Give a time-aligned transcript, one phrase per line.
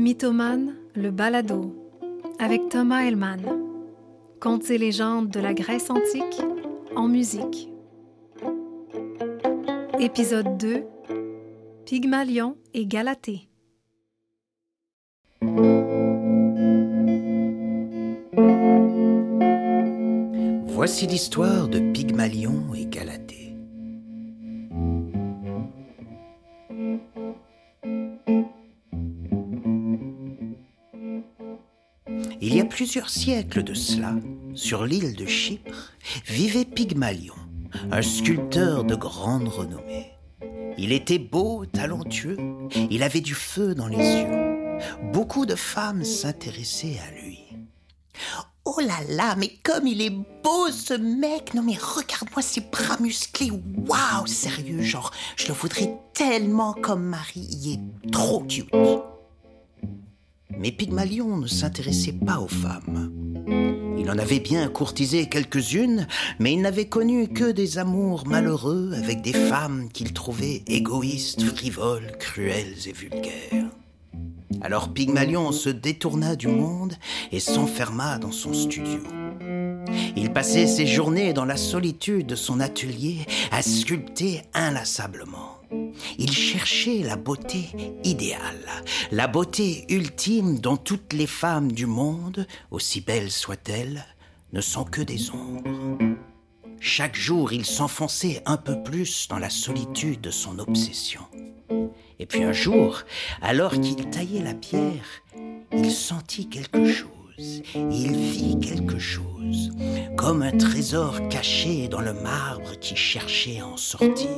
[0.00, 1.74] Mythomane, le balado,
[2.38, 3.42] avec Thomas Hellman.
[4.40, 6.40] Contes et légendes de la Grèce antique
[6.96, 7.68] en musique.
[9.98, 10.84] Épisode 2
[11.84, 13.50] Pygmalion et Galatée.
[20.66, 23.29] Voici l'histoire de Pygmalion et Galatée.
[32.80, 34.14] Plusieurs siècles de cela,
[34.54, 35.92] sur l'île de Chypre,
[36.26, 37.34] vivait Pygmalion,
[37.90, 40.12] un sculpteur de grande renommée.
[40.78, 42.38] Il était beau, talentueux,
[42.90, 44.80] il avait du feu dans les yeux.
[45.12, 47.40] Beaucoup de femmes s'intéressaient à lui.
[48.64, 52.96] Oh là là, mais comme il est beau ce mec Non mais regarde-moi ses bras
[52.98, 58.72] musclés, waouh, sérieux, genre, je le voudrais tellement comme mari, il est trop cute.
[60.60, 63.10] Mais Pygmalion ne s'intéressait pas aux femmes.
[63.98, 66.06] Il en avait bien courtisé quelques-unes,
[66.38, 72.12] mais il n'avait connu que des amours malheureux avec des femmes qu'il trouvait égoïstes, frivoles,
[72.18, 73.70] cruelles et vulgaires.
[74.60, 76.92] Alors Pygmalion se détourna du monde
[77.32, 79.00] et s'enferma dans son studio.
[80.16, 83.18] Il passait ses journées dans la solitude de son atelier
[83.50, 85.58] à sculpter inlassablement.
[86.18, 87.70] Il cherchait la beauté
[88.04, 88.66] idéale,
[89.12, 94.04] la beauté ultime dont toutes les femmes du monde, aussi belles soient-elles,
[94.52, 95.62] ne sont que des ombres.
[96.80, 101.20] Chaque jour, il s'enfonçait un peu plus dans la solitude de son obsession.
[102.18, 103.02] Et puis un jour,
[103.42, 105.22] alors qu'il taillait la pierre,
[105.72, 107.19] il sentit quelque chose.
[107.74, 109.70] Il vit quelque chose,
[110.16, 114.28] comme un trésor caché dans le marbre qui cherchait à en sortir.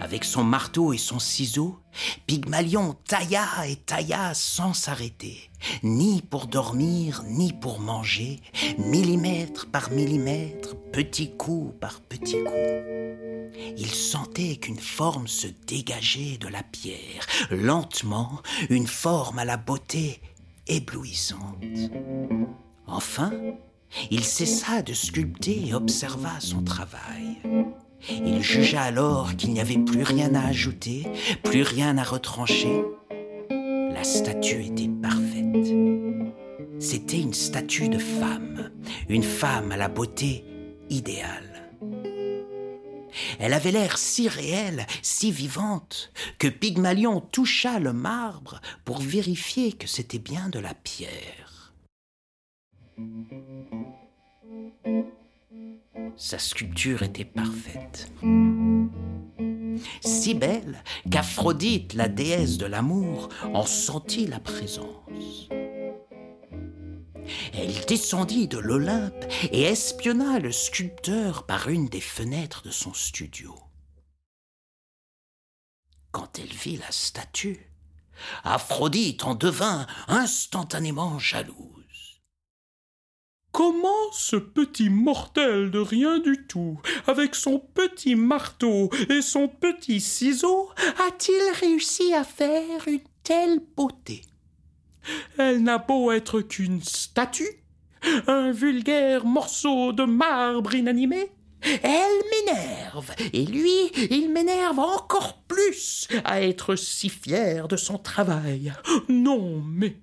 [0.00, 1.80] Avec son marteau et son ciseau,
[2.26, 5.50] Pygmalion tailla et tailla sans s'arrêter,
[5.82, 8.40] ni pour dormir, ni pour manger,
[8.78, 13.54] millimètre par millimètre, petit coup par petit coup.
[13.76, 18.40] Il sentait qu'une forme se dégageait de la pierre, lentement,
[18.70, 20.20] une forme à la beauté
[20.66, 21.64] éblouissante.
[22.86, 23.32] Enfin,
[24.10, 27.38] il cessa de sculpter et observa son travail.
[28.08, 31.06] Il jugea alors qu'il n'y avait plus rien à ajouter,
[31.42, 32.82] plus rien à retrancher.
[33.50, 35.74] La statue était parfaite.
[36.80, 38.70] C'était une statue de femme,
[39.08, 40.44] une femme à la beauté
[40.90, 41.53] idéale.
[43.38, 49.86] Elle avait l'air si réelle, si vivante, que Pygmalion toucha le marbre pour vérifier que
[49.86, 51.72] c'était bien de la pierre.
[56.16, 58.10] Sa sculpture était parfaite.
[60.00, 65.03] Si belle qu'Aphrodite, la déesse de l'amour, en sentit la présence.
[67.54, 73.54] Elle descendit de l'Olympe et espionna le sculpteur par une des fenêtres de son studio.
[76.12, 77.70] Quand elle vit la statue,
[78.44, 81.74] Aphrodite en devint instantanément jalouse.
[83.52, 90.00] Comment ce petit mortel de rien du tout, avec son petit marteau et son petit
[90.00, 90.70] ciseau,
[91.06, 94.22] a-t-il réussi à faire une telle beauté?
[95.38, 97.64] Elle n'a beau être qu'une statue,
[98.26, 101.30] un vulgaire morceau de marbre inanimé,
[101.82, 108.72] elle m'énerve, et lui, il m'énerve encore plus à être si fier de son travail.
[109.08, 109.96] Non, mais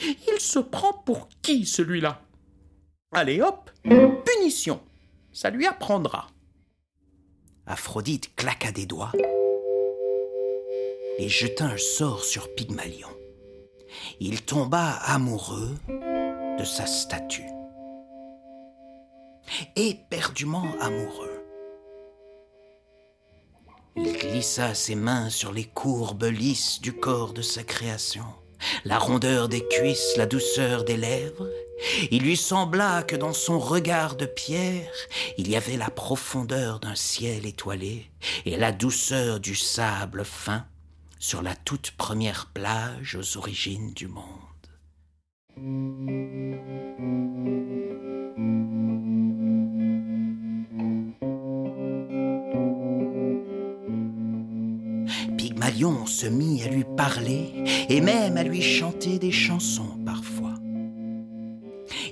[0.00, 2.22] il se prend pour qui celui-là?
[3.12, 4.80] Allez hop, punition.
[5.32, 6.28] Ça lui apprendra.
[7.66, 9.12] Aphrodite claqua des doigts
[11.18, 13.08] et jeta un sort sur Pygmalion.
[14.20, 15.74] Il tomba amoureux
[16.58, 17.48] de sa statue.
[19.76, 21.44] Éperdument amoureux.
[23.96, 28.26] Il glissa ses mains sur les courbes lisses du corps de sa création,
[28.84, 31.48] la rondeur des cuisses, la douceur des lèvres,
[32.10, 34.92] il lui sembla que dans son regard de pierre,
[35.36, 38.10] il y avait la profondeur d'un ciel étoilé
[38.44, 40.66] et la douceur du sable fin
[41.18, 44.24] sur la toute première plage aux origines du monde.
[55.36, 60.54] Pygmalion se mit à lui parler et même à lui chanter des chansons parfois.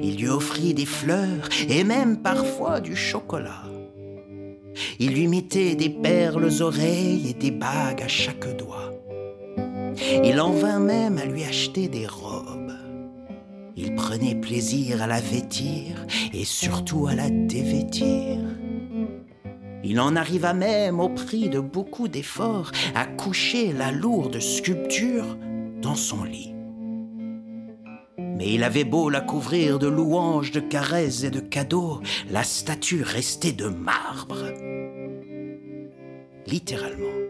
[0.00, 3.64] Il lui offrit des fleurs et même parfois du chocolat.
[4.98, 8.95] Il lui mettait des perles aux oreilles et des bagues à chaque doigt.
[10.24, 12.72] Il en vint même à lui acheter des robes.
[13.76, 18.38] Il prenait plaisir à la vêtir et surtout à la dévêtir.
[19.84, 25.36] Il en arriva même, au prix de beaucoup d'efforts, à coucher la lourde sculpture
[25.80, 26.54] dans son lit.
[28.18, 32.00] Mais il avait beau la couvrir de louanges, de caresses et de cadeaux,
[32.30, 34.52] la statue restait de marbre.
[36.46, 37.25] Littéralement.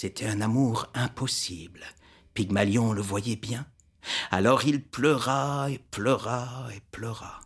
[0.00, 1.84] C'était un amour impossible.
[2.32, 3.66] Pygmalion le voyait bien.
[4.30, 7.40] Alors il pleura et pleura et pleura.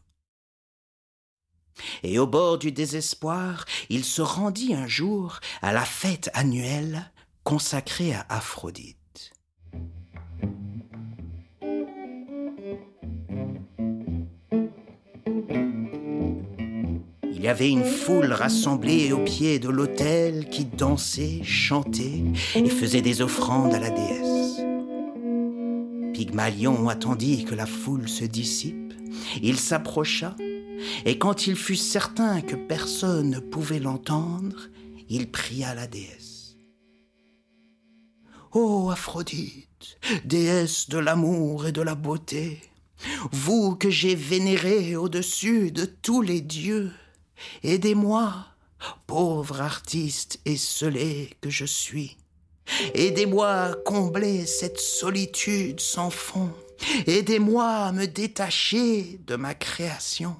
[2.02, 7.10] Et au bord du désespoir, il se rendit un jour à la fête annuelle
[7.43, 9.01] consacrée à Aphrodite.
[17.43, 22.23] Il y avait une foule rassemblée au pied de l'autel qui dansait, chantait
[22.55, 24.61] et faisait des offrandes à la déesse.
[26.15, 28.94] Pygmalion attendit que la foule se dissipe.
[29.43, 30.37] Il s'approcha
[31.05, 34.69] et quand il fut certain que personne ne pouvait l'entendre,
[35.09, 36.59] il pria la déesse.
[38.53, 42.61] Ô Aphrodite, déesse de l'amour et de la beauté,
[43.33, 46.93] vous que j'ai vénérée au-dessus de tous les dieux,
[47.62, 48.47] Aidez-moi,
[49.06, 52.17] pauvre artiste esselé que je suis.
[52.94, 56.53] Aidez-moi à combler cette solitude sans fond.
[57.06, 60.37] Aidez-moi à me détacher de ma création.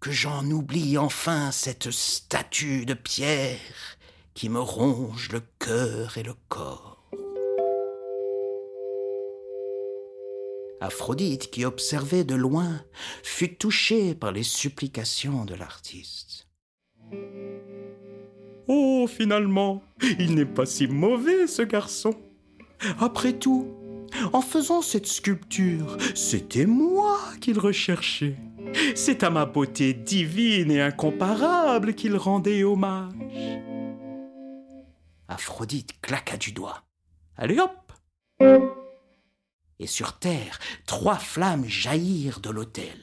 [0.00, 3.58] Que j'en oublie enfin cette statue de pierre
[4.34, 6.89] qui me ronge le cœur et le corps.
[10.80, 12.80] Aphrodite, qui observait de loin,
[13.22, 16.48] fut touchée par les supplications de l'artiste.
[18.66, 19.82] Oh, finalement,
[20.18, 22.14] il n'est pas si mauvais, ce garçon.
[22.98, 23.68] Après tout,
[24.32, 28.36] en faisant cette sculpture, c'était moi qu'il recherchait.
[28.94, 33.12] C'est à ma beauté divine et incomparable qu'il rendait hommage.
[35.28, 36.84] Aphrodite claqua du doigt.
[37.36, 37.92] Allez hop
[39.80, 42.98] et sur terre, trois flammes jaillirent de l'autel.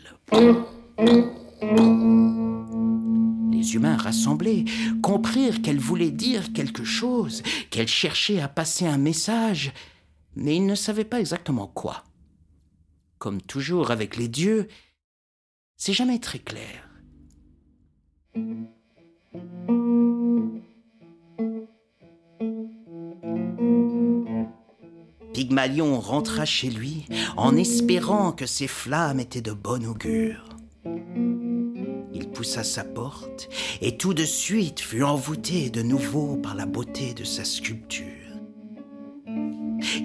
[3.52, 4.66] Les humains rassemblés
[5.02, 7.42] comprirent qu'elle voulait dire quelque chose,
[7.72, 9.74] qu'elle cherchait à passer un message,
[10.36, 12.04] mais ils ne savaient pas exactement quoi.
[13.18, 14.68] Comme toujours avec les dieux,
[15.76, 16.88] c'est jamais très clair.
[25.38, 27.06] Pygmalion rentra chez lui
[27.36, 30.50] en espérant que ces flammes étaient de bon augure.
[32.12, 33.48] Il poussa sa porte
[33.80, 38.08] et tout de suite fut envoûté de nouveau par la beauté de sa sculpture.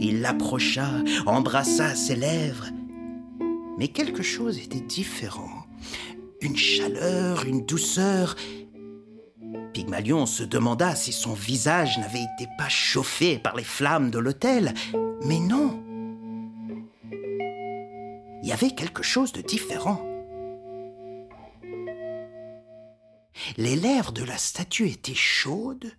[0.02, 0.90] Il l'approcha,
[1.24, 2.68] embrassa ses lèvres,
[3.78, 5.64] mais quelque chose était différent.
[6.42, 8.36] Une chaleur, une douceur,
[9.72, 14.74] Pygmalion se demanda si son visage n'avait été pas chauffé par les flammes de l'autel,
[15.24, 15.82] mais non.
[18.42, 20.04] Il y avait quelque chose de différent.
[23.56, 25.92] Les lèvres de la statue étaient chaudes,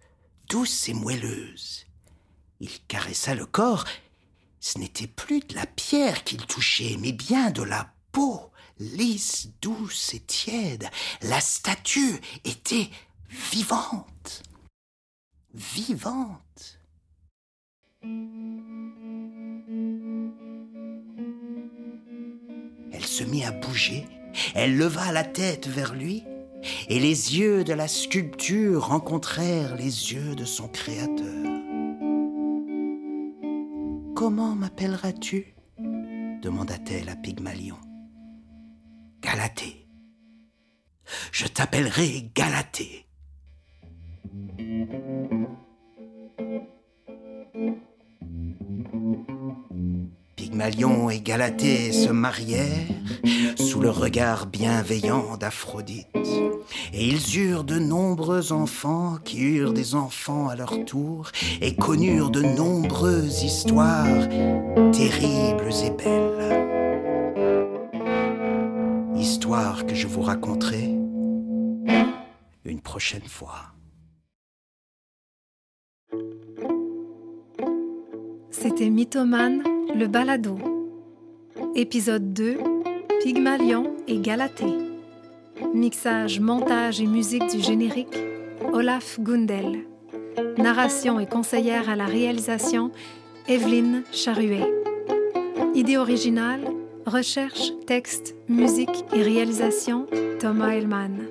[0.50, 1.86] douces et moelleuses.
[2.60, 3.86] Il caressa le corps.
[4.60, 10.14] Ce n'était plus de la pierre qu'il touchait, mais bien de la peau, lisse, douce
[10.14, 10.90] et tiède.
[11.22, 12.90] La statue était
[13.34, 14.44] vivante,
[15.54, 16.80] vivante.
[22.92, 24.06] Elle se mit à bouger,
[24.54, 26.24] elle leva la tête vers lui,
[26.90, 31.44] et les yeux de la sculpture rencontrèrent les yeux de son créateur.
[34.16, 35.56] Comment m'appelleras-tu?
[36.42, 37.78] demanda-t-elle à Pygmalion.
[39.22, 39.88] Galatée.
[41.32, 43.08] Je t'appellerai Galatée.
[50.64, 52.88] Pygmalion et Galatée se marièrent
[53.58, 56.08] sous le regard bienveillant d'Aphrodite.
[56.94, 62.30] Et ils eurent de nombreux enfants qui eurent des enfants à leur tour et connurent
[62.30, 64.30] de nombreuses histoires
[64.94, 66.64] terribles et belles.
[69.18, 70.96] Histoires que je vous raconterai
[72.64, 73.74] une prochaine fois.
[78.50, 79.64] C'était Mythomane,
[79.96, 80.58] le balado.
[81.76, 82.58] Épisode 2,
[83.22, 84.78] Pygmalion et Galatée.
[85.74, 88.18] Mixage, montage et musique du générique,
[88.72, 89.86] Olaf Gundel.
[90.58, 92.92] Narration et conseillère à la réalisation,
[93.48, 94.72] Evelyne Charuet.
[95.76, 96.62] Idée originale,
[97.06, 100.08] recherche, texte, musique et réalisation,
[100.40, 101.28] Thomas Hellman.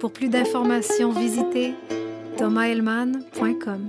[0.00, 1.74] Pour plus d'informations, visitez
[2.36, 3.88] thomashelman.com.